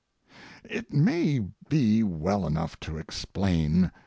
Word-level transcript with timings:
It 0.63 0.91
may 0.91 1.45
be 1.69 2.01
well 2.01 2.47
enough 2.47 2.79
to 2.79 2.97
explain. 2.97 3.91